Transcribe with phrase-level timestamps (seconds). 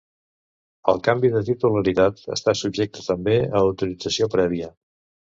[0.93, 4.71] El canvi de titularitat està subjecte, també, a autorització prèvia.